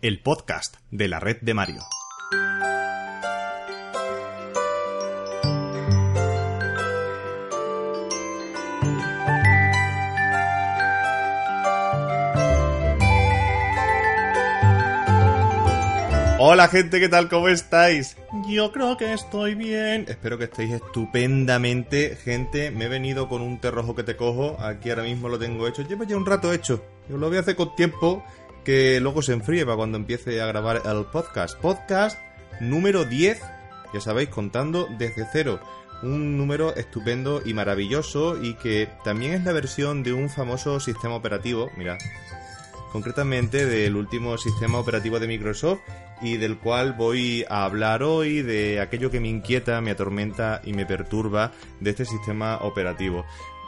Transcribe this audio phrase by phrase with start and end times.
[0.00, 1.80] El podcast de la red de Mario.
[16.38, 17.28] Hola gente, ¿qué tal?
[17.28, 18.16] ¿Cómo estáis?
[18.48, 20.04] Yo creo que estoy bien.
[20.06, 22.14] Espero que estéis estupendamente.
[22.14, 24.60] Gente, me he venido con un té rojo que te cojo.
[24.60, 25.82] Aquí ahora mismo lo tengo hecho.
[25.82, 26.84] Llevo ya un rato hecho.
[27.08, 28.22] Yo lo voy a hacer con tiempo
[28.64, 31.58] que luego se enfríe para cuando empiece a grabar el podcast.
[31.58, 32.18] Podcast
[32.60, 33.40] número 10,
[33.94, 35.60] ya sabéis, contando desde cero.
[36.02, 41.16] Un número estupendo y maravilloso y que también es la versión de un famoso sistema
[41.16, 41.70] operativo.
[41.76, 41.98] Mirad,
[42.92, 45.80] concretamente del último sistema operativo de Microsoft
[46.22, 50.72] y del cual voy a hablar hoy de aquello que me inquieta, me atormenta y
[50.72, 53.24] me perturba de este sistema operativo.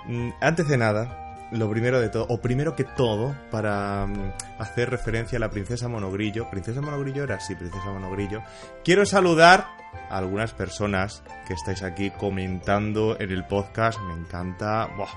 [0.06, 4.90] Mm, Antes de nada, lo primero de todo, o primero que todo, para mm, hacer
[4.90, 8.42] referencia a la princesa Monogrillo, princesa Monogrillo era así, princesa Monogrillo,
[8.84, 9.66] quiero saludar
[10.08, 15.10] a algunas personas que estáis aquí comentando en el podcast, me encanta, ¡buah!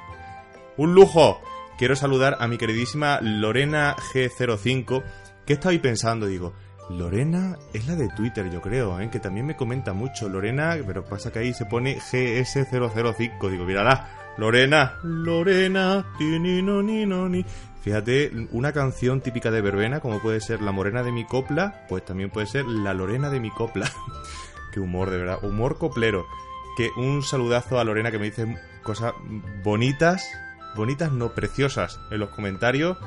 [0.77, 1.41] ¡Un lujo!
[1.77, 5.03] Quiero saludar a mi queridísima Lorena G05,
[5.45, 6.53] que estaba pensando, digo,
[6.89, 9.09] Lorena es la de Twitter, yo creo, ¿eh?
[9.09, 10.29] que también me comenta mucho.
[10.29, 13.49] Lorena, pero pasa que ahí se pone GS005.
[13.49, 17.45] Digo, mírala, Lorena, Lorena, tinino, nino, ni.
[17.83, 22.03] Fíjate, una canción típica de verbena, como puede ser La Morena de mi copla, pues
[22.05, 23.91] también puede ser La Lorena de mi copla.
[24.73, 26.25] Qué humor, de verdad, humor coplero.
[26.77, 29.13] Que un saludazo a Lorena que me dice cosas
[29.63, 30.27] bonitas,
[30.75, 32.97] bonitas no preciosas en los comentarios.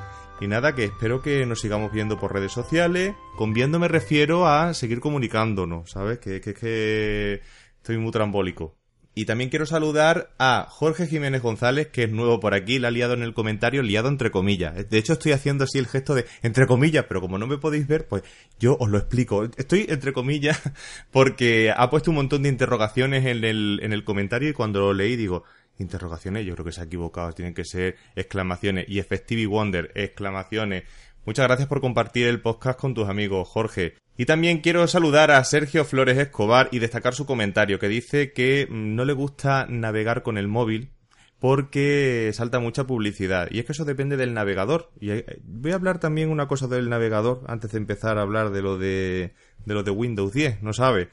[0.40, 3.14] Y nada, que espero que nos sigamos viendo por redes sociales.
[3.36, 6.18] Con viendo me refiero a seguir comunicándonos, ¿sabes?
[6.18, 7.40] Que es que, que
[7.78, 8.76] estoy muy trambólico.
[9.18, 12.90] Y también quiero saludar a Jorge Jiménez González, que es nuevo por aquí, la ha
[12.90, 14.90] liado en el comentario, liado entre comillas.
[14.90, 17.86] De hecho, estoy haciendo así el gesto de entre comillas, pero como no me podéis
[17.86, 18.24] ver, pues
[18.60, 19.44] yo os lo explico.
[19.56, 20.60] Estoy entre comillas
[21.12, 24.92] porque ha puesto un montón de interrogaciones en el, en el comentario y cuando lo
[24.92, 25.44] leí digo,
[25.78, 30.84] interrogaciones, yo creo que se ha equivocado, tienen que ser exclamaciones y Effective Wonder, exclamaciones.
[31.24, 33.94] Muchas gracias por compartir el podcast con tus amigos, Jorge.
[34.16, 38.66] Y también quiero saludar a Sergio Flores Escobar y destacar su comentario que dice que
[38.70, 40.90] no le gusta navegar con el móvil
[41.38, 43.48] porque salta mucha publicidad.
[43.50, 44.90] Y es que eso depende del navegador.
[44.98, 48.50] Y eh, voy a hablar también una cosa del navegador antes de empezar a hablar
[48.52, 49.34] de lo de,
[49.66, 51.10] de lo de Windows 10, ¿no sabe?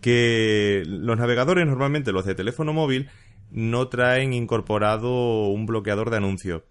[0.00, 3.10] Que los navegadores, normalmente los de teléfono móvil,
[3.50, 6.62] no traen incorporado un bloqueador de anuncios.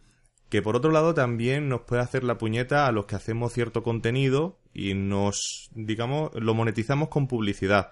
[0.48, 3.84] Que por otro lado también nos puede hacer la puñeta a los que hacemos cierto
[3.84, 7.92] contenido y nos, digamos, lo monetizamos con publicidad.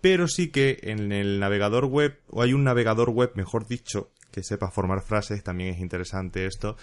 [0.00, 4.42] Pero sí que en el navegador web, o hay un navegador web, mejor dicho, que
[4.42, 6.76] sepa formar frases, también es interesante esto,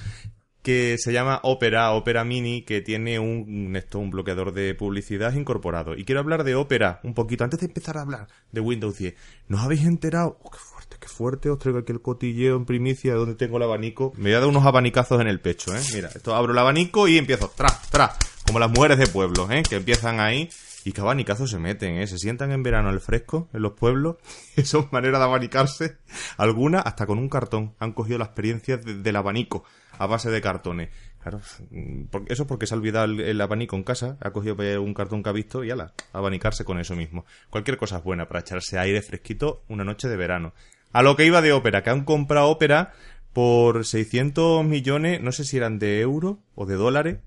[0.62, 5.96] que se llama Opera, Opera Mini, que tiene un, esto, un bloqueador de publicidad incorporado.
[5.96, 9.16] Y quiero hablar de Opera un poquito, antes de empezar a hablar de Windows 10.
[9.48, 10.38] ¿Nos habéis enterado?
[10.44, 13.58] Oh, qué fuerte, qué fuerte, os traigo aquí el cotilleo en primicia de donde tengo
[13.58, 14.14] el abanico.
[14.18, 15.82] Me voy a dar unos abanicazos en el pecho, ¿eh?
[15.94, 18.18] Mira, esto abro el abanico y empiezo, tras, tras,
[18.52, 19.64] como las mujeres de pueblos, ¿eh?
[19.68, 20.50] Que empiezan ahí
[20.84, 22.06] y qué abanicazos se meten, ¿eh?
[22.08, 24.18] Se sientan en verano al fresco en los pueblos.
[24.58, 25.96] Eso es manera de abanicarse.
[26.36, 29.64] Algunas hasta con un cartón han cogido la experiencia de- del abanico
[29.98, 30.90] a base de cartones.
[31.22, 34.78] Claro, mm, eso porque se ha olvidado el, el abanico en casa, ha cogido pues,
[34.80, 37.24] un cartón que ha visto y ala, abanicarse con eso mismo.
[37.50, 40.54] Cualquier cosa es buena para echarse aire fresquito una noche de verano.
[40.92, 42.92] A lo que iba de ópera, que han comprado ópera
[43.32, 47.20] por 600 millones, no sé si eran de euros o de dólares,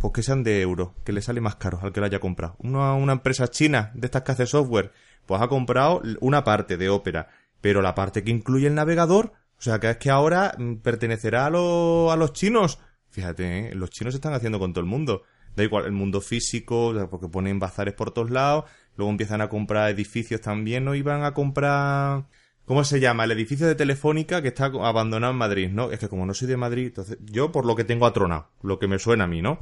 [0.00, 2.56] pues que sean de euros, que le sale más caro al que lo haya comprado.
[2.58, 4.92] Una, una empresa china de estas que hace software,
[5.26, 7.28] pues ha comprado una parte de Opera,
[7.60, 11.46] pero la parte que incluye el navegador, o sea que es que ahora mm, pertenecerá
[11.46, 12.78] a, los a los chinos.
[13.10, 13.74] Fíjate, ¿eh?
[13.74, 15.22] los chinos se están haciendo con todo el mundo.
[15.54, 18.64] Da igual, el mundo físico, porque ponen bazares por todos lados,
[18.96, 22.26] luego empiezan a comprar edificios también, no iban a comprar...
[22.64, 23.24] ¿Cómo se llama?
[23.24, 25.90] El edificio de Telefónica que está abandonado en Madrid, ¿no?
[25.90, 28.78] Es que como no soy de Madrid, entonces yo por lo que tengo atronado, lo
[28.78, 29.58] que me suena a mí, ¿no?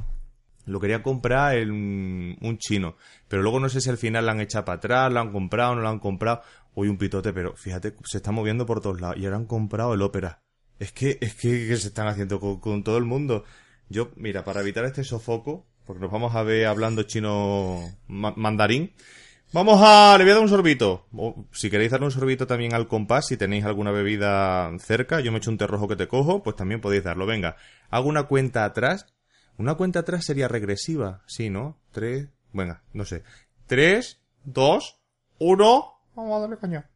[0.69, 2.95] Lo quería comprar en un chino.
[3.27, 5.75] Pero luego no sé si al final la han echado para atrás, lo han comprado,
[5.75, 6.41] no lo han comprado.
[6.75, 9.17] Hoy un pitote, pero fíjate, se está moviendo por todos lados.
[9.17, 10.41] Y ahora han comprado el ópera.
[10.79, 13.43] Es que, es que, que se están haciendo con, todo el mundo.
[13.89, 18.93] Yo, mira, para evitar este sofoco, porque nos vamos a ver hablando chino mandarín.
[19.51, 20.15] Vamos a...
[20.19, 21.07] Le voy a dar un sorbito.
[21.51, 25.39] si queréis darle un sorbito también al compás, si tenéis alguna bebida cerca, yo me
[25.39, 27.25] echo un té rojo que te cojo, pues también podéis darlo.
[27.25, 27.57] Venga,
[27.89, 29.07] hago una cuenta atrás.
[29.59, 31.77] Una cuenta atrás sería regresiva, sí, ¿no?
[31.91, 32.29] Tres...
[32.53, 33.23] Venga, no sé.
[33.67, 35.01] Tres, dos,
[35.37, 35.95] uno...
[36.15, 36.89] Vamos a darle caña.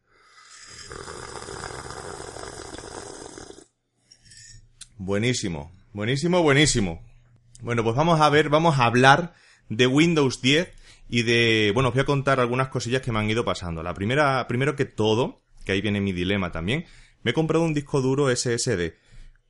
[4.96, 7.02] Buenísimo, buenísimo, buenísimo.
[7.60, 9.34] Bueno, pues vamos a ver, vamos a hablar
[9.68, 10.72] de Windows 10
[11.10, 13.82] y de, bueno, os voy a contar algunas cosillas que me han ido pasando.
[13.82, 16.86] La primera, primero que todo, que ahí viene mi dilema también,
[17.24, 18.94] me he comprado un disco duro SSD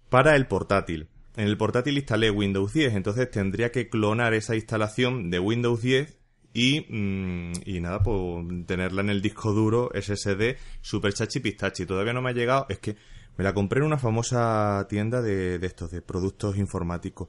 [0.08, 1.11] para el portátil.
[1.37, 6.17] En el portátil instalé Windows 10, entonces tendría que clonar esa instalación de Windows 10
[6.53, 11.87] y, mm, y nada, pues tenerla en el disco duro SSD super chachi pistachi.
[11.87, 12.97] Todavía no me ha llegado, es que
[13.37, 17.29] me la compré en una famosa tienda de, de estos, de productos informáticos,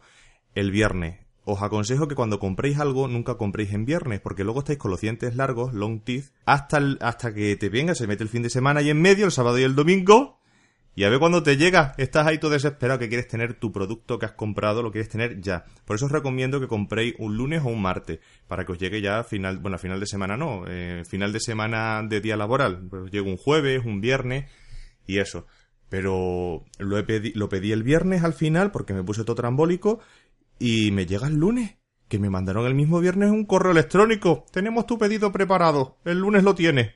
[0.53, 4.79] el viernes os aconsejo que cuando compréis algo nunca compréis en viernes, porque luego estáis
[4.79, 8.41] con los dientes largos, long teeth, hasta, hasta que te venga, se mete el fin
[8.41, 10.39] de semana y en medio, el sábado y el domingo,
[10.95, 14.17] y a ver cuando te llega, estás ahí todo desesperado que quieres tener tu producto
[14.17, 15.65] que has comprado, lo quieres tener ya.
[15.83, 19.01] Por eso os recomiendo que compréis un lunes o un martes, para que os llegue
[19.01, 22.87] ya final, bueno, final de semana no, eh, final de semana de día laboral.
[22.89, 24.49] Pues llegue un jueves, un viernes,
[25.05, 25.45] y eso.
[25.89, 29.99] Pero lo, lo pedí el viernes al final porque me puse todo trambólico
[30.59, 31.75] y me llega el lunes,
[32.07, 34.45] que me mandaron el mismo viernes un correo electrónico.
[34.51, 35.97] Tenemos tu pedido preparado.
[36.05, 36.93] El lunes lo tienes.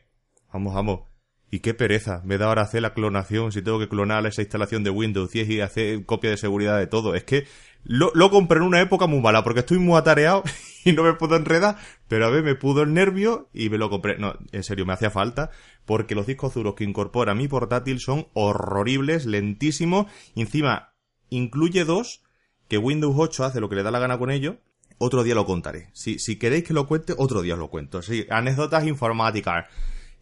[0.52, 1.09] Vamos, vamos.
[1.52, 2.22] Y qué pereza.
[2.24, 5.50] Me da ahora hacer la clonación si tengo que clonar esa instalación de Windows 10
[5.50, 7.16] y hacer copia de seguridad de todo.
[7.16, 7.48] Es que
[7.84, 10.44] lo, lo compré en una época muy mala porque estoy muy atareado
[10.86, 11.78] y no me puedo enredar.
[12.08, 14.18] Pero a ver, me pudo el nervio y me lo compré.
[14.18, 15.50] No, en serio, me hacía falta
[15.86, 20.06] porque los discos duros que incorpora mi portátil son horribles, lentísimos.
[20.36, 20.94] Encima
[21.30, 22.22] incluye dos
[22.68, 24.58] que Windows 8 hace lo que le da la gana con ello,
[25.00, 25.90] otro día lo contaré.
[25.94, 28.02] Si, si queréis que lo cuente, otro día os lo cuento.
[28.02, 29.66] Sí, anécdotas informáticas.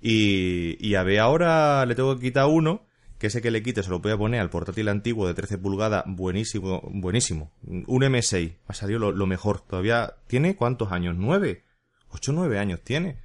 [0.01, 2.85] Y, y a ver, ahora le tengo que quitar uno,
[3.17, 5.57] que ese que le quite se lo voy a poner al portátil antiguo de 13
[5.57, 7.51] pulgadas, buenísimo, buenísimo.
[7.65, 9.61] Un M6, ha salido lo, mejor.
[9.61, 11.15] Todavía, ¿tiene cuántos años?
[11.17, 11.63] ¿Nueve?
[12.09, 13.17] ¿Ocho, nueve años tiene?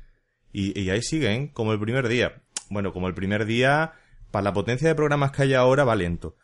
[0.53, 2.43] Y, y ahí siguen, como el primer día.
[2.71, 3.93] Bueno, como el primer día,
[4.31, 6.37] para la potencia de programas que hay ahora va lento.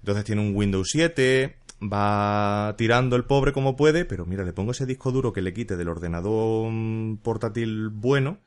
[0.00, 4.72] Entonces tiene un Windows 7, va tirando el pobre como puede, pero mira, le pongo
[4.72, 8.38] ese disco duro que le quite del ordenador mm, portátil bueno,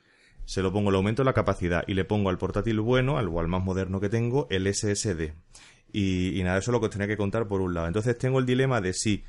[0.48, 3.48] se lo pongo, le aumento la capacidad y le pongo al portátil bueno, al, al
[3.50, 5.34] más moderno que tengo, el SSD.
[5.92, 7.88] Y, nada, eso es lo que os tenía que contar por un lado.
[7.88, 9.26] Entonces tengo el dilema de si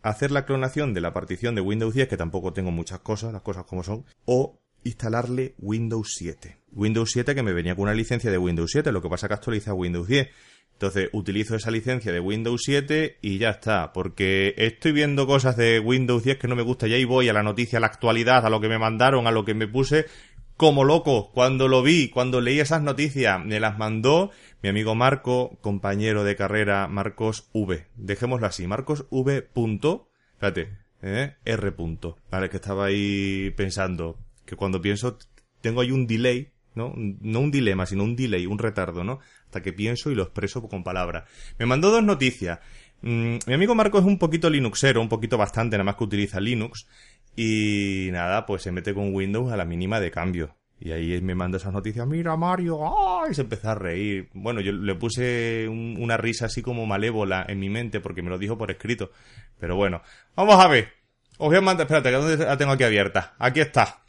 [0.00, 3.42] hacer la clonación de la partición de Windows 10, que tampoco tengo muchas cosas, las
[3.42, 6.56] cosas como son, o instalarle Windows 7.
[6.72, 9.34] Windows 7 que me venía con una licencia de Windows 7, lo que pasa que
[9.34, 10.30] actualiza Windows 10.
[10.72, 15.80] Entonces utilizo esa licencia de Windows 7 y ya está, porque estoy viendo cosas de
[15.80, 18.50] Windows 10 que no me gusta y voy a la noticia, a la actualidad, a
[18.50, 20.06] lo que me mandaron, a lo que me puse
[20.56, 24.30] como loco cuando lo vi, cuando leí esas noticias, me las mandó
[24.62, 27.86] mi amigo Marco, compañero de carrera Marcos V.
[27.96, 29.42] Dejémoslo así, Marcos V.
[29.42, 31.34] Punto, espérate, ¿eh?
[31.44, 31.72] R.
[31.72, 32.18] Punto.
[32.30, 35.18] Vale, que estaba ahí pensando que cuando pienso
[35.60, 36.92] tengo ahí un delay, ¿no?
[36.96, 39.20] No un dilema, sino un delay, un retardo, ¿no?
[39.46, 41.24] hasta que pienso y lo expreso con palabras.
[41.58, 42.58] Me mandó dos noticias.
[43.02, 46.40] Mm, mi amigo Marco es un poquito Linuxero, un poquito bastante, nada más que utiliza
[46.40, 46.86] Linux.
[47.36, 50.56] Y nada, pues se mete con Windows a la mínima de cambio.
[50.78, 53.30] Y ahí me manda esas noticias, mira Mario, ¡ay!
[53.30, 54.28] Y se empezó a reír.
[54.34, 58.38] Bueno, yo le puse una risa así como malévola en mi mente porque me lo
[58.38, 59.10] dijo por escrito.
[59.58, 60.02] Pero bueno,
[60.34, 60.92] vamos a ver.
[61.38, 63.34] Os voy a mandar, espérate, que dónde la tengo aquí abierta.
[63.38, 64.02] Aquí está.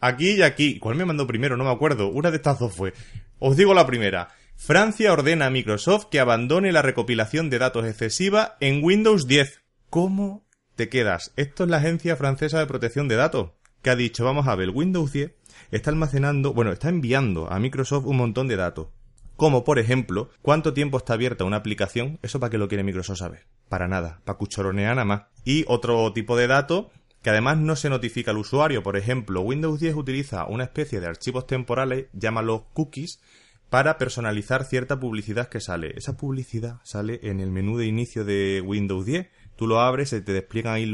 [0.00, 0.78] Aquí y aquí.
[0.78, 1.56] ¿Cuál me mandó primero?
[1.56, 2.08] No me acuerdo.
[2.08, 2.92] Una de estas dos fue.
[3.38, 4.28] Os digo la primera.
[4.54, 9.60] Francia ordena a Microsoft que abandone la recopilación de datos excesiva en Windows 10.
[9.90, 10.45] ¿Cómo
[10.76, 11.32] te quedas?
[11.36, 13.52] Esto es la Agencia Francesa de Protección de Datos,
[13.82, 15.32] que ha dicho, vamos a ver, Windows 10
[15.70, 18.88] está almacenando, bueno, está enviando a Microsoft un montón de datos.
[19.36, 23.18] Como, por ejemplo, cuánto tiempo está abierta una aplicación, eso para qué lo quiere Microsoft
[23.18, 23.46] saber.
[23.68, 25.22] Para nada, para cuchoronear nada más.
[25.44, 26.86] Y otro tipo de datos
[27.22, 28.82] que además no se notifica al usuario.
[28.82, 33.20] Por ejemplo, Windows 10 utiliza una especie de archivos temporales, llámalos cookies,
[33.68, 35.92] para personalizar cierta publicidad que sale.
[35.96, 39.26] Esa publicidad sale en el menú de inicio de Windows 10.
[39.56, 40.86] Tú lo abres, se te despliegan ahí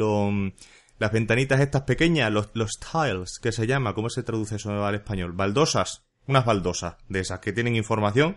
[0.99, 4.95] las ventanitas estas pequeñas, los, los tiles, que se llama, ¿cómo se traduce eso al
[4.95, 5.33] español?
[5.33, 8.37] Baldosas, unas baldosas de esas que tienen información.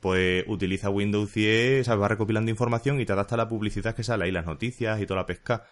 [0.00, 4.24] Pues utiliza Windows 10, va recopilando información y te adapta a la publicidad que sale
[4.24, 5.64] ahí, las noticias y toda la pesca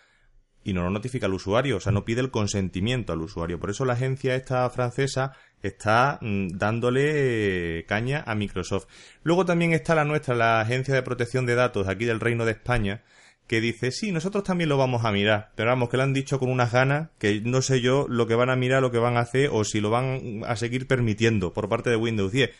[0.63, 3.59] y no lo notifica al usuario, o sea, no pide el consentimiento al usuario.
[3.59, 8.87] Por eso la agencia esta francesa está mm, dándole caña a Microsoft.
[9.23, 12.53] Luego también está la nuestra, la Agencia de Protección de Datos aquí del Reino de
[12.53, 13.03] España,
[13.51, 16.39] que dice, sí, nosotros también lo vamos a mirar, pero vamos, que lo han dicho
[16.39, 19.17] con unas ganas que no sé yo lo que van a mirar, lo que van
[19.17, 22.53] a hacer o si lo van a seguir permitiendo por parte de Windows 10.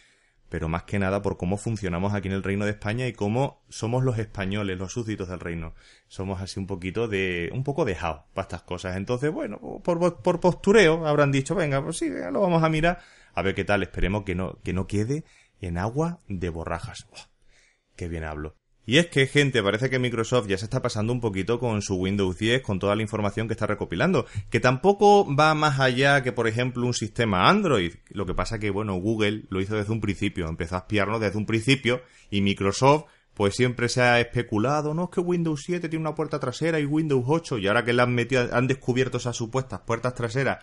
[0.49, 3.63] Pero más que nada por cómo funcionamos aquí en el Reino de España y cómo
[3.69, 5.75] somos los españoles, los súbditos del reino.
[6.09, 8.97] Somos así un poquito de, un poco dejados para estas cosas.
[8.97, 12.99] Entonces, bueno, por, por postureo habrán dicho, venga, pues sí, lo vamos a mirar.
[13.33, 15.23] A ver qué tal, esperemos que no, que no quede
[15.61, 17.07] en agua de borrajas.
[17.95, 18.60] qué bien hablo.
[18.87, 21.97] Y es que, gente, parece que Microsoft ya se está pasando un poquito con su
[21.97, 24.27] Windows 10, con toda la información que está recopilando.
[24.51, 27.95] Que tampoco va más allá que, por ejemplo, un sistema Android.
[28.09, 31.39] Lo que pasa que, bueno, Google lo hizo desde un principio, empezó a espiarnos desde
[31.39, 36.03] un principio, y Microsoft, pues siempre se ha especulado, no es que Windows 7 tiene
[36.03, 39.37] una puerta trasera y Windows 8, y ahora que le han metido, han descubierto esas
[39.37, 40.63] supuestas puertas traseras,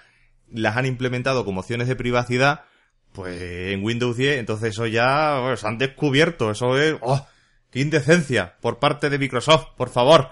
[0.51, 2.65] las han implementado como opciones de privacidad,
[3.13, 7.25] pues en Windows 10, entonces eso ya, pues, han descubierto, eso es, oh,
[7.71, 8.57] ¡Qué indecencia!
[8.61, 10.29] Por parte de Microsoft, por favor.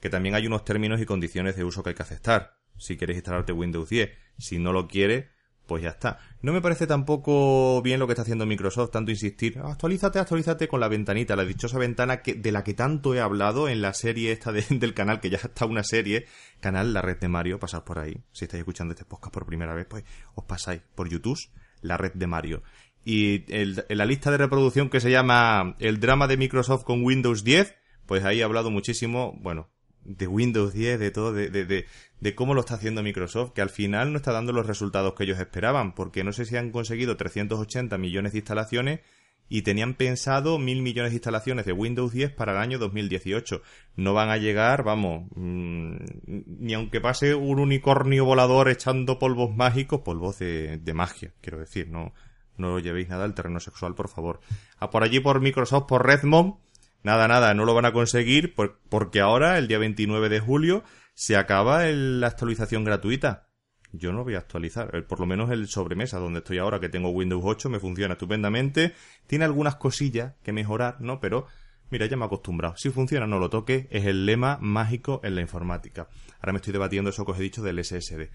[0.00, 2.56] Que también hay unos términos y condiciones de uso que hay que aceptar.
[2.76, 4.10] Si quieres instalarte Windows 10.
[4.38, 5.26] Si no lo quieres,
[5.66, 6.18] pues ya está.
[6.40, 10.80] No me parece tampoco bien lo que está haciendo Microsoft, tanto insistir, actualízate, actualízate con
[10.80, 14.50] la ventanita, la dichosa ventana de la que tanto he hablado en la serie esta
[14.52, 16.26] del canal, que ya está una serie,
[16.60, 18.24] canal La Red de Mario, pasad por ahí.
[18.32, 21.38] Si estáis escuchando este podcast por primera vez, pues os pasáis por YouTube,
[21.80, 22.62] La Red de Mario
[23.04, 27.02] y el, en la lista de reproducción que se llama El drama de Microsoft con
[27.02, 27.74] Windows 10,
[28.06, 29.68] pues ahí he hablado muchísimo, bueno,
[30.04, 31.86] de Windows 10, de todo, de, de,
[32.20, 35.24] de, cómo lo está haciendo Microsoft, que al final no está dando los resultados que
[35.24, 39.00] ellos esperaban, porque no sé si han conseguido 380 millones de instalaciones
[39.48, 43.60] y tenían pensado mil millones de instalaciones de Windows 10 para el año 2018.
[43.96, 50.00] No van a llegar, vamos, mm, ni aunque pase un unicornio volador echando polvos mágicos,
[50.00, 52.14] polvos de, de magia, quiero decir, no,
[52.56, 54.40] no llevéis nada al terreno sexual, por favor.
[54.78, 56.54] A por allí por Microsoft, por Redmond,
[57.02, 58.54] nada, nada, no lo van a conseguir
[58.88, 63.48] porque ahora, el día 29 de julio, se acaba la actualización gratuita.
[63.92, 67.10] Yo no voy a actualizar, por lo menos el sobremesa donde estoy ahora, que tengo
[67.10, 68.94] Windows 8, me funciona estupendamente.
[69.26, 71.20] Tiene algunas cosillas que mejorar, ¿no?
[71.20, 71.46] Pero
[71.90, 72.74] mira, ya me he acostumbrado.
[72.78, 73.88] Si funciona, no lo toque.
[73.90, 76.08] Es el lema mágico en la informática.
[76.40, 78.30] Ahora me estoy debatiendo eso que os he dicho del SSD.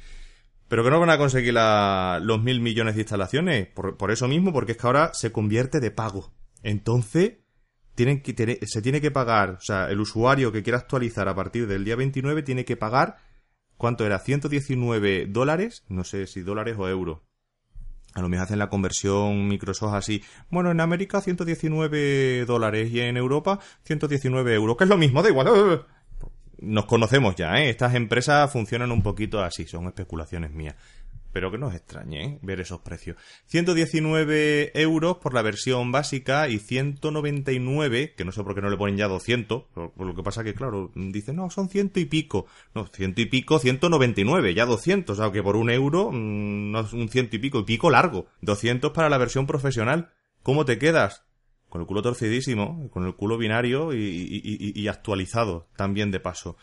[0.68, 3.68] Pero que no van a conseguir los mil millones de instalaciones.
[3.68, 6.34] Por, eso mismo, porque es que ahora se convierte de pago.
[6.62, 7.38] Entonces,
[7.96, 11.68] tienen que, se tiene que pagar, o sea, el usuario que quiera actualizar a partir
[11.68, 13.18] del día 29 tiene que pagar,
[13.78, 14.20] ¿cuánto era?
[14.20, 17.22] 119 dólares, no sé si dólares o euros.
[18.14, 20.24] A lo mejor hacen la conversión Microsoft así.
[20.50, 25.30] Bueno, en América 119 dólares y en Europa 119 euros, que es lo mismo, da
[25.30, 25.86] igual
[26.60, 27.70] nos conocemos ya, ¿eh?
[27.70, 30.76] Estas empresas funcionan un poquito así, son especulaciones mías.
[31.34, 32.40] Pero que no extrañe ¿eh?
[32.42, 33.18] ver esos precios.
[33.46, 38.78] 119 euros por la versión básica y 199, que no sé por qué no le
[38.78, 42.48] ponen ya 200, por, lo que pasa que, claro, dicen, no, son ciento y pico.
[42.74, 46.80] No, ciento y pico, 199, ya 200, o sea que por un euro, mm, no
[46.80, 48.28] es un ciento y pico, y pico largo.
[48.42, 50.12] 200 para la versión profesional.
[50.42, 51.27] ¿Cómo te quedas?
[51.70, 56.58] Con el culo torcidísimo, con el culo binario y, actualizado también de paso.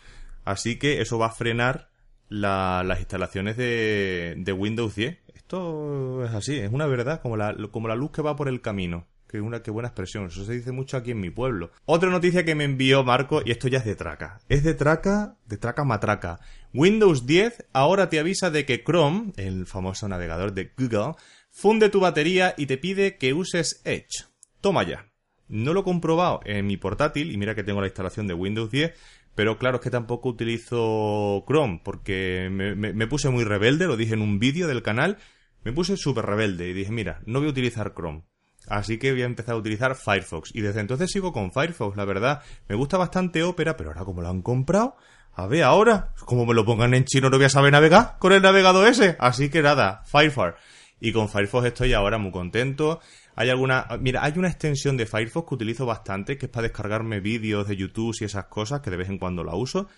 [0.44, 1.90] Así que eso va a frenar
[2.28, 5.18] las instalaciones de, Windows 10.
[5.34, 8.60] Esto es así, es una verdad, como la, como la luz que va por el
[8.60, 9.06] camino.
[9.28, 11.72] Que una qué buena expresión, eso se dice mucho aquí en mi pueblo.
[11.86, 14.38] Otra noticia que me envió Marco, y esto ya es de traca.
[14.48, 16.38] Es de traca, de traca matraca.
[16.72, 21.14] Windows 10 ahora te avisa de que Chrome, el famoso navegador de Google,
[21.50, 24.33] funde tu batería y te pide que uses Edge.
[24.64, 25.12] Toma ya.
[25.46, 28.70] No lo he comprobado en mi portátil y mira que tengo la instalación de Windows
[28.70, 28.94] 10,
[29.34, 34.22] pero claro, es que tampoco utilizo Chrome porque me, puse muy rebelde, lo dije en
[34.22, 35.18] un vídeo del canal,
[35.64, 38.24] me puse súper rebelde y dije, mira, no voy a utilizar Chrome.
[38.66, 40.54] Así que voy a empezar a utilizar Firefox.
[40.54, 42.40] Y desde entonces sigo con Firefox, la verdad.
[42.66, 44.96] Me gusta bastante Opera, pero ahora como lo han comprado,
[45.34, 48.32] a ver, ahora, como me lo pongan en chino, no voy a saber navegar con
[48.32, 49.14] el navegador ese.
[49.18, 50.54] Así que nada, Firefox.
[51.00, 53.00] Y con Firefox estoy ahora muy contento.
[53.36, 57.20] Hay alguna, mira, hay una extensión de Firefox que utilizo bastante, que es para descargarme
[57.20, 59.88] vídeos de YouTube y esas cosas, que de vez en cuando la uso.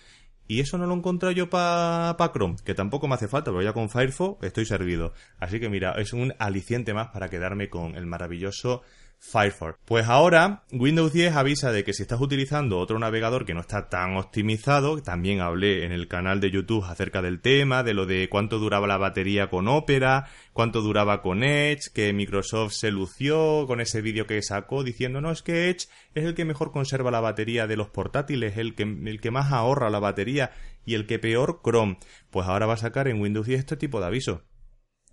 [0.47, 3.61] Y eso no lo encontrado yo para pa Chrome, que tampoco me hace falta, pero
[3.61, 5.13] ya con Firefox estoy servido.
[5.39, 8.81] Así que mira, es un aliciente más para quedarme con el maravilloso
[9.19, 9.77] Firefox.
[9.85, 13.89] Pues ahora Windows 10 avisa de que si estás utilizando otro navegador que no está
[13.89, 18.29] tan optimizado, también hablé en el canal de YouTube acerca del tema, de lo de
[18.29, 23.81] cuánto duraba la batería con Opera, cuánto duraba con Edge, que Microsoft se lució con
[23.81, 27.19] ese vídeo que sacó diciendo no es que Edge es el que mejor conserva la
[27.19, 30.51] batería de los portátiles, el que, el que más ahorra la batería
[30.85, 31.97] y el que peor Chrome.
[32.29, 34.43] Pues ahora va a sacar en Windows 10 este tipo de aviso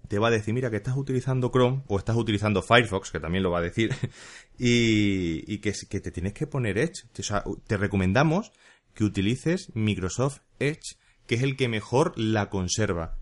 [0.08, 3.42] te va a decir, mira, que estás utilizando Chrome o estás utilizando Firefox, que también
[3.42, 3.94] lo va a decir,
[4.58, 7.04] y, que, que te tienes que poner Edge.
[7.18, 8.52] O sea, te recomendamos
[8.94, 10.96] que utilices Microsoft Edge,
[11.26, 13.18] que es el que mejor la conserva.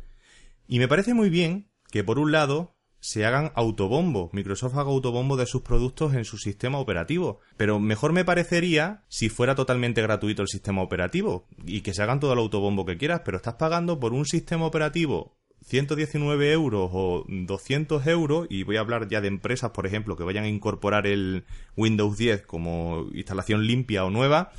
[0.68, 5.36] Y me parece muy bien que por un lado se hagan autobombo, Microsoft haga autobombo
[5.36, 7.40] de sus productos en su sistema operativo.
[7.56, 12.20] Pero mejor me parecería si fuera totalmente gratuito el sistema operativo y que se hagan
[12.20, 17.24] todo el autobombo que quieras, pero estás pagando por un sistema operativo 119 euros o
[17.28, 21.06] 200 euros, y voy a hablar ya de empresas, por ejemplo, que vayan a incorporar
[21.06, 21.44] el
[21.76, 24.52] Windows 10 como instalación limpia o nueva,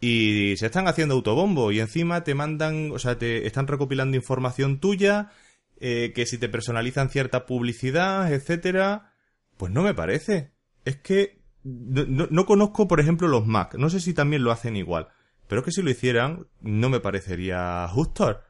[0.00, 4.80] y se están haciendo autobombo, y encima te mandan, o sea, te están recopilando información
[4.80, 5.30] tuya,
[5.78, 9.14] eh, que si te personalizan cierta publicidad, etcétera,
[9.56, 10.52] pues no me parece.
[10.84, 13.74] Es que no, conozco, por ejemplo, los Mac.
[13.74, 15.08] No sé si también lo hacen igual.
[15.48, 18.40] Pero que si lo hicieran, no me parecería justo.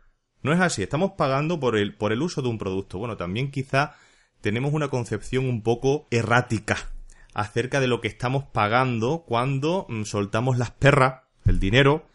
[0.42, 0.82] No es así.
[0.82, 2.98] Estamos pagando por el, por el uso de un producto.
[2.98, 3.94] Bueno, también quizá
[4.40, 6.76] tenemos una concepción un poco errática
[7.34, 12.06] acerca de lo que estamos pagando cuando mm, soltamos las perras, el dinero,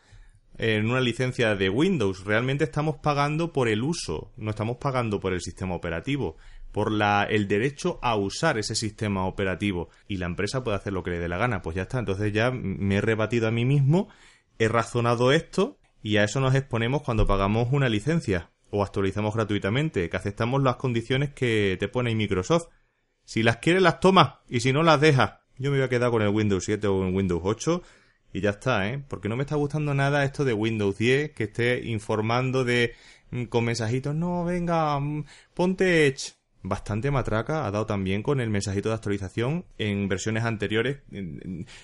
[0.58, 2.26] en una licencia de Windows.
[2.26, 6.38] Realmente estamos pagando por el uso, no estamos pagando por el sistema operativo,
[6.72, 9.90] por la, el derecho a usar ese sistema operativo.
[10.08, 11.62] Y la empresa puede hacer lo que le dé la gana.
[11.62, 14.10] Pues ya está, entonces ya me he rebatido a mí mismo,
[14.58, 20.08] he razonado esto y a eso nos exponemos cuando pagamos una licencia o actualizamos gratuitamente,
[20.08, 22.68] que aceptamos las condiciones que te pone Microsoft.
[23.24, 25.40] Si las quieres las tomas y si no las dejas.
[25.58, 27.82] Yo me voy a quedar con el Windows 7 o en Windows 8
[28.34, 29.04] y ya está, ¿eh?
[29.08, 32.94] Porque no me está gustando nada esto de Windows 10, que esté informando de
[33.32, 36.34] mm, con mensajitos, no, venga, mm, ponte Edge.
[36.68, 40.98] Bastante matraca ha dado también con el mensajito de actualización en versiones anteriores.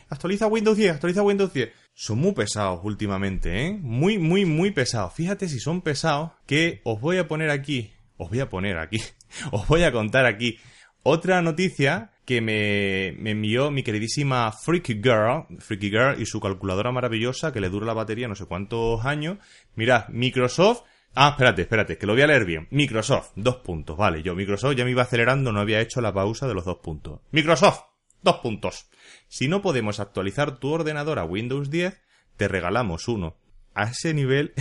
[0.09, 1.71] Actualiza Windows 10, actualiza Windows 10.
[1.93, 3.77] Son muy pesados últimamente, ¿eh?
[3.79, 5.13] Muy, muy, muy pesados.
[5.13, 8.99] Fíjate si son pesados que os voy a poner aquí, os voy a poner aquí,
[9.51, 10.57] os voy a contar aquí
[11.03, 17.51] otra noticia que me, envió mi queridísima Freaky Girl, Freaky Girl y su calculadora maravillosa
[17.51, 19.37] que le dura la batería no sé cuántos años.
[19.75, 22.67] Mirad, Microsoft Ah, espérate, espérate, que lo voy a leer bien.
[22.71, 23.97] Microsoft, dos puntos.
[23.97, 26.77] Vale, yo Microsoft ya me iba acelerando, no había hecho la pausa de los dos
[26.77, 27.19] puntos.
[27.31, 27.81] Microsoft,
[28.21, 28.89] dos puntos.
[29.27, 31.99] Si no podemos actualizar tu ordenador a Windows 10,
[32.37, 33.35] te regalamos uno.
[33.73, 34.53] A ese nivel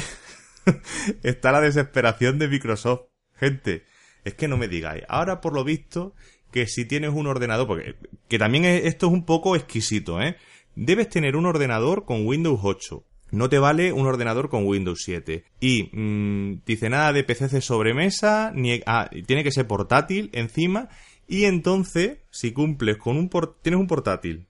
[1.22, 3.02] está la desesperación de Microsoft.
[3.36, 3.84] Gente,
[4.24, 5.04] es que no me digáis.
[5.08, 6.14] Ahora, por lo visto,
[6.50, 7.94] que si tienes un ordenador, porque
[8.28, 10.36] que también esto es un poco exquisito, ¿eh?
[10.74, 13.04] Debes tener un ordenador con Windows 8.
[13.30, 15.44] No te vale un ordenador con Windows 7.
[15.60, 20.88] Y mm, dice nada de PC de sobremesa, ni ah, tiene que ser portátil encima.
[21.28, 23.30] Y entonces, si cumples con un
[23.62, 24.48] tienes un portátil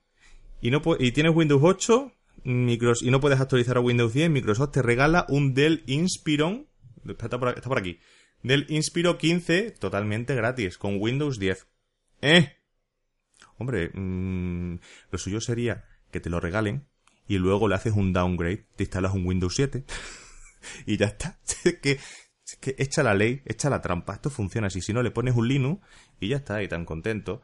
[0.61, 2.11] y no y tienes Windows 8
[2.43, 6.67] Microsoft, y no puedes actualizar a Windows 10, Microsoft te regala un Dell Inspiron.
[7.07, 7.99] Está por, está por aquí.
[8.41, 11.67] Dell Inspiro 15 totalmente gratis con Windows 10.
[12.21, 12.57] ¿Eh?
[13.57, 14.77] Hombre, mmm,
[15.11, 16.87] lo suyo sería que te lo regalen
[17.31, 19.85] y luego le haces un downgrade, te instalas un Windows 7
[20.85, 21.39] y ya está.
[21.63, 24.13] Es que, es que echa la ley, echa la trampa.
[24.13, 24.81] Esto funciona así.
[24.81, 25.81] Si no, le pones un Linux
[26.19, 27.41] y ya está, y tan contento.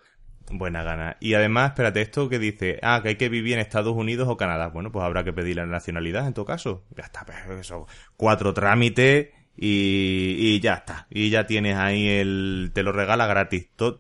[0.52, 1.16] Buena gana.
[1.22, 4.36] Y además, espérate, esto que dice, ah, que hay que vivir en Estados Unidos o
[4.36, 4.68] Canadá.
[4.68, 6.84] Bueno, pues habrá que pedir la nacionalidad en todo caso.
[6.98, 7.88] Ya está, pues eso.
[8.18, 11.08] Cuatro trámites y, y ya está.
[11.10, 12.72] Y ya tienes ahí el...
[12.74, 13.70] te lo regala gratis.
[13.76, 14.00] todo,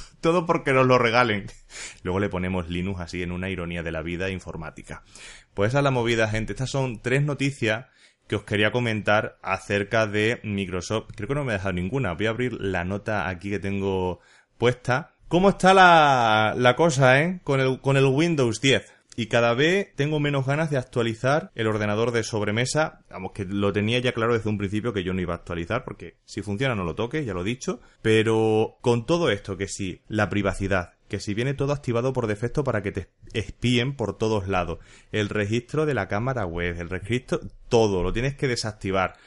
[0.20, 1.46] todo porque nos lo regalen.
[2.02, 5.02] Luego le ponemos Linux así en una ironía de la vida informática.
[5.54, 6.52] Pues esa es la movida, gente.
[6.52, 7.86] Estas son tres noticias
[8.28, 11.10] que os quería comentar acerca de Microsoft.
[11.16, 12.12] Creo que no me he dejado ninguna.
[12.12, 14.20] Voy a abrir la nota aquí que tengo
[14.58, 15.14] puesta.
[15.26, 17.40] ¿Cómo está la, la cosa, eh?
[17.42, 21.66] Con el, con el Windows 10 y cada vez tengo menos ganas de actualizar el
[21.66, 23.02] ordenador de sobremesa.
[23.10, 25.84] Vamos, que lo tenía ya claro desde un principio que yo no iba a actualizar
[25.84, 27.82] porque si funciona no lo toque, ya lo he dicho.
[28.00, 32.64] Pero con todo esto, que si la privacidad, que si viene todo activado por defecto
[32.64, 34.78] para que te espíen por todos lados,
[35.12, 39.18] el registro de la cámara web, el registro, todo, lo tienes que desactivar.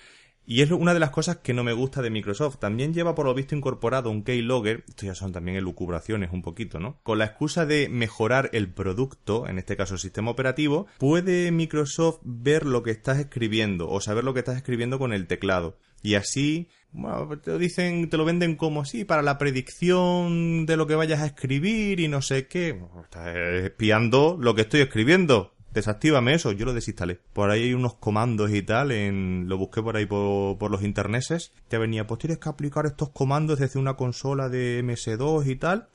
[0.45, 2.57] Y es una de las cosas que no me gusta de Microsoft.
[2.57, 6.79] También lleva por lo visto incorporado un keylogger, esto ya son también elucubraciones un poquito,
[6.79, 6.99] ¿no?
[7.03, 12.19] Con la excusa de mejorar el producto, en este caso el sistema operativo, puede Microsoft
[12.23, 15.77] ver lo que estás escribiendo o saber lo que estás escribiendo con el teclado.
[16.01, 20.75] Y así, bueno, te lo dicen, te lo venden como así, para la predicción de
[20.75, 22.77] lo que vayas a escribir y no sé qué.
[23.01, 27.19] Estás espiando lo que estoy escribiendo desactívame eso, yo lo desinstalé.
[27.33, 31.53] Por ahí hay unos comandos y tal, en, lo busqué por ahí por, los interneses,
[31.67, 35.89] te venía, pues tienes que aplicar estos comandos desde una consola de MS2 y tal.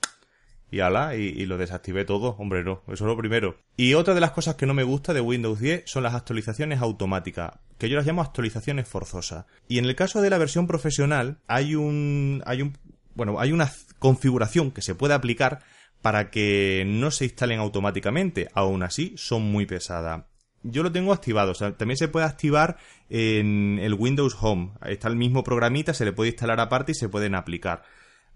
[0.70, 3.56] Y ala, y, y, lo desactivé todo, hombre, no, eso es lo primero.
[3.78, 6.82] Y otra de las cosas que no me gusta de Windows 10 son las actualizaciones
[6.82, 9.46] automáticas, que yo las llamo actualizaciones forzosas.
[9.66, 12.76] Y en el caso de la versión profesional, hay un, hay un,
[13.14, 15.60] bueno, hay una configuración que se puede aplicar
[16.02, 18.48] para que no se instalen automáticamente.
[18.54, 20.24] Aún así, son muy pesadas.
[20.62, 21.52] yo lo tengo activado.
[21.52, 24.72] O sea, también se puede activar en el Windows Home.
[24.86, 27.82] Está el mismo programita, se le puede instalar aparte y se pueden aplicar.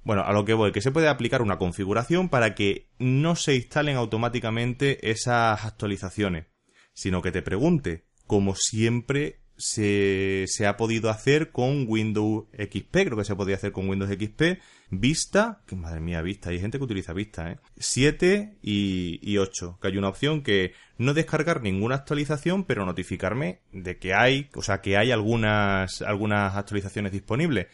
[0.05, 3.55] Bueno, a lo que voy, que se puede aplicar una configuración para que no se
[3.55, 6.47] instalen automáticamente esas actualizaciones,
[6.93, 13.17] sino que te pregunte, como siempre se, se, ha podido hacer con Windows XP, creo
[13.17, 14.61] que se podía hacer con Windows XP,
[14.91, 17.59] Vista, que madre mía, Vista, hay gente que utiliza Vista, ¿eh?
[17.79, 23.61] 7 y, y 8, que hay una opción que no descargar ninguna actualización, pero notificarme
[23.73, 27.69] de que hay, o sea, que hay algunas, algunas actualizaciones disponibles.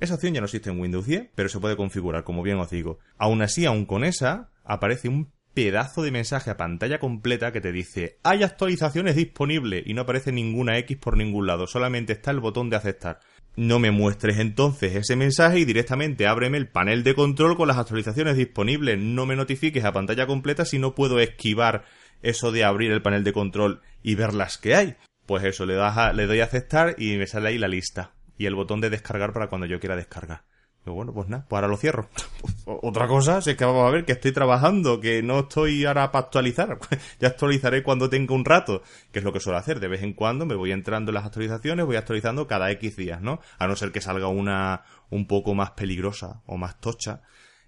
[0.00, 2.70] Esa opción ya no existe en Windows 10, pero se puede configurar, como bien os
[2.70, 2.98] digo.
[3.16, 7.72] Aún así, aún con esa, aparece un pedazo de mensaje a pantalla completa que te
[7.72, 12.40] dice hay actualizaciones disponibles y no aparece ninguna X por ningún lado, solamente está el
[12.40, 13.20] botón de aceptar.
[13.56, 17.78] No me muestres entonces ese mensaje y directamente ábreme el panel de control con las
[17.78, 18.98] actualizaciones disponibles.
[18.98, 21.84] No me notifiques a pantalla completa si no puedo esquivar
[22.22, 24.96] eso de abrir el panel de control y ver las que hay.
[25.26, 28.14] Pues eso, le, das le doy a aceptar y me sale ahí la lista.
[28.36, 30.42] Y el botón de descargar para cuando yo quiera descargar.
[30.84, 32.10] Pero bueno, pues nada, pues ahora lo cierro.
[32.66, 36.26] Otra cosa es que vamos a ver que estoy trabajando, que no estoy ahora para
[36.26, 36.78] actualizar.
[37.20, 39.80] ya actualizaré cuando tenga un rato, que es lo que suelo hacer.
[39.80, 43.22] De vez en cuando me voy entrando en las actualizaciones, voy actualizando cada X días,
[43.22, 43.40] ¿no?
[43.58, 47.22] A no ser que salga una un poco más peligrosa o más tocha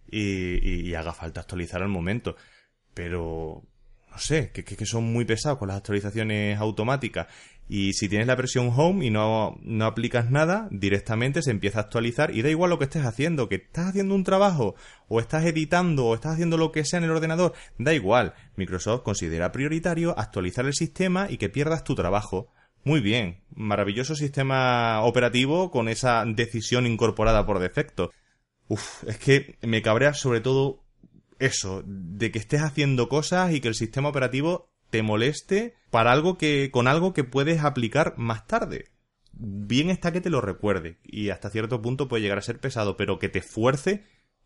[0.07, 2.37] y, y haga falta actualizar al momento.
[2.93, 3.63] Pero
[4.17, 7.27] no sé, que, que, son muy pesados con las actualizaciones automáticas.
[7.69, 11.83] Y si tienes la versión home y no, no aplicas nada, directamente se empieza a
[11.83, 14.77] actualizar y da igual lo que estés haciendo, que estás haciendo un trabajo,
[15.09, 18.35] o estás editando, o estás haciendo lo que sea en el ordenador, da igual.
[18.55, 22.53] Microsoft considera prioritario actualizar el sistema y que pierdas tu trabajo.
[22.85, 28.13] Muy bien, maravilloso sistema operativo con esa decisión incorporada por defecto.
[28.69, 30.85] Uf, es que me cabrea sobre todo
[31.41, 36.39] eso, de que estés haciendo cosas y que el sistema operativo te moleste para algo
[36.39, 38.87] que, con algo que puedes aplicar más tarde.
[39.35, 42.97] Bien está que te lo recuerde, y hasta cierto punto puede llegar a ser pesado,
[42.97, 44.05] pero que te fuerce,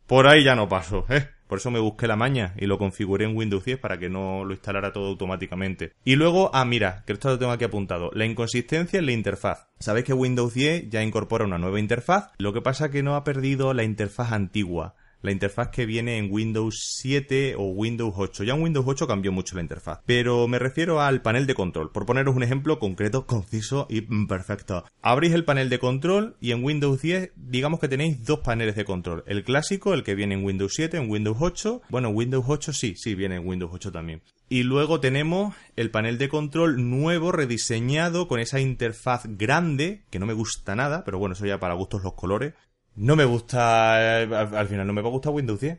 [0.09, 1.29] por ahí ya no paso, ¿eh?
[1.47, 4.45] Por eso me busqué la maña y lo configuré en Windows 10 para que no
[4.45, 5.93] lo instalara todo automáticamente.
[6.05, 9.69] Y luego, ah, mira, que esto lo tengo aquí apuntado, la inconsistencia en la interfaz.
[9.79, 13.23] Sabéis que Windows 10 ya incorpora una nueva interfaz, lo que pasa que no ha
[13.23, 18.45] perdido la interfaz antigua la interfaz que viene en Windows 7 o Windows 8.
[18.45, 20.01] Ya en Windows 8 cambió mucho la interfaz.
[20.07, 21.91] Pero me refiero al panel de control.
[21.93, 24.85] Por poneros un ejemplo concreto, conciso y perfecto.
[25.03, 28.85] Abrís el panel de control y en Windows 10 digamos que tenéis dos paneles de
[28.85, 29.25] control.
[29.27, 31.83] El clásico, el que viene en Windows 7, en Windows 8.
[31.89, 34.23] Bueno, Windows 8 sí, sí, viene en Windows 8 también.
[34.49, 40.27] Y luego tenemos el panel de control nuevo, rediseñado, con esa interfaz grande, que no
[40.27, 42.55] me gusta nada, pero bueno, eso ya para gustos los colores.
[42.97, 45.79] No me gusta, eh, al, final no me va a gustar Windows 10.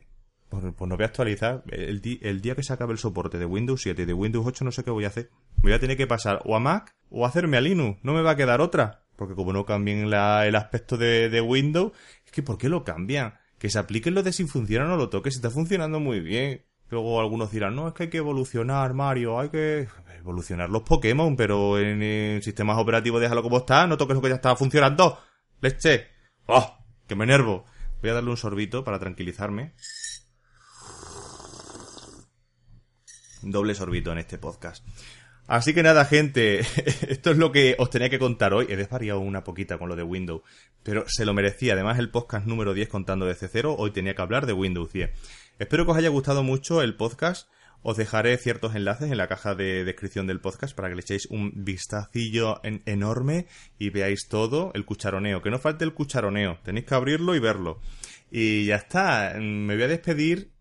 [0.49, 1.63] Pues, pues, no voy a actualizar.
[1.67, 4.71] El, día que se acabe el soporte de Windows 7 y de Windows 8 no
[4.71, 5.29] sé qué voy a hacer.
[5.57, 7.99] Voy a tener que pasar o a Mac o hacerme a Linux.
[8.03, 9.03] No me va a quedar otra.
[9.15, 11.93] Porque como no cambien el aspecto de, Windows,
[12.25, 13.35] es que ¿por qué lo cambian?
[13.59, 15.35] Que se apliquen lo de si funciona o no lo toques.
[15.35, 16.65] Está funcionando muy bien.
[16.89, 21.37] Luego algunos dirán, no, es que hay que evolucionar, Mario, hay que evolucionar los Pokémon,
[21.37, 25.17] pero en, sistemas operativos déjalo como está, no toques lo que ya estaba funcionando.
[25.61, 26.07] Leche.
[26.47, 26.80] ¡Oh!
[27.11, 27.65] Que me enervo.
[27.99, 29.73] Voy a darle un sorbito para tranquilizarme.
[33.41, 34.87] Doble sorbito en este podcast.
[35.45, 36.59] Así que nada, gente,
[37.09, 38.67] esto es lo que os tenía que contar hoy.
[38.69, 40.43] He desvariado una poquita con lo de Windows,
[40.83, 41.73] pero se lo merecía.
[41.73, 45.11] Además, el podcast número 10 contando desde cero, hoy tenía que hablar de Windows 10.
[45.59, 47.49] Espero que os haya gustado mucho el podcast.
[47.83, 51.25] Os dejaré ciertos enlaces en la caja de descripción del podcast para que le echéis
[51.27, 53.47] un vistacillo enorme
[53.79, 55.41] y veáis todo el cucharoneo.
[55.41, 57.79] Que no falte el cucharoneo, tenéis que abrirlo y verlo.
[58.29, 60.51] Y ya está, me voy a despedir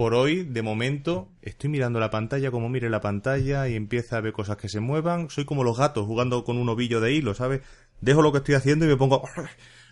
[0.00, 4.22] por hoy, de momento, estoy mirando la pantalla como mire la pantalla y empieza a
[4.22, 5.28] ver cosas que se muevan.
[5.28, 7.60] Soy como los gatos jugando con un ovillo de hilo, ¿sabes?
[8.00, 9.22] Dejo lo que estoy haciendo y me pongo...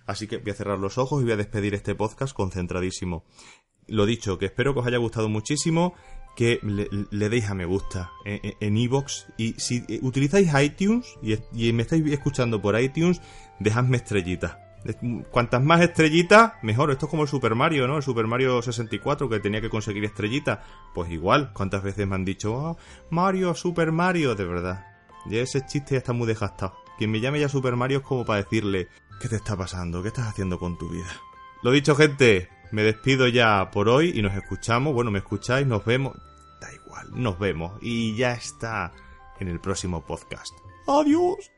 [0.07, 3.27] Así que voy a cerrar los ojos y voy a despedir este podcast concentradísimo.
[3.87, 5.95] Lo dicho, que espero que os haya gustado muchísimo
[6.39, 9.27] que le, deis a me gusta en Evox.
[9.37, 13.21] y si utilizáis iTunes y, me estáis escuchando por iTunes,
[13.59, 14.57] dejadme estrellitas.
[15.33, 16.93] Cuantas más estrellitas, mejor.
[16.93, 17.97] Esto es como el Super Mario, ¿no?
[17.97, 20.61] El Super Mario 64 que tenía que conseguir estrellitas.
[20.95, 22.79] Pues igual, ¿cuántas veces me han dicho, oh,
[23.11, 24.37] Mario, Super Mario?
[24.37, 24.87] De verdad.
[25.27, 26.77] Ya ese chiste ya está muy desgastado.
[26.99, 28.87] Quien me llame ya Super Mario es como para decirle,
[29.21, 30.03] ¿qué te está pasando?
[30.03, 31.11] ¿Qué estás haciendo con tu vida?
[31.65, 34.95] Lo dicho, gente, me despido ya por hoy y nos escuchamos.
[34.95, 36.15] Bueno, me escucháis, nos vemos
[37.13, 38.93] nos vemos y ya está
[39.41, 40.55] en el próximo podcast.
[40.87, 41.51] Adiós.